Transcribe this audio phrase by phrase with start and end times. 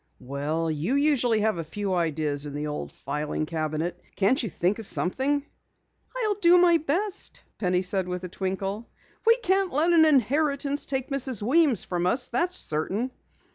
[0.19, 4.01] "Well, you usually have a few ideas in the old filing cabinet.
[4.15, 5.45] Can't you think of something?"
[6.17, 8.89] "I'll do my best," Penny said with a twinkle.
[9.27, 11.43] "We can't let an inheritance take Mrs.
[11.43, 13.11] Weems from us, that's certain."